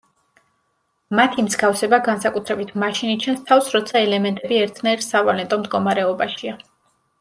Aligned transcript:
მათი 1.19 1.45
მსგავსება 1.49 1.99
განსაკუთრებით 2.09 2.73
მაშინ 2.85 3.13
იჩენს 3.19 3.47
თავს, 3.53 3.71
როცა 3.79 4.05
ელემენტები 4.09 4.61
ერთნაირ 4.67 5.09
სავალენტო 5.13 5.65
მდგომარეობაშია. 5.65 6.61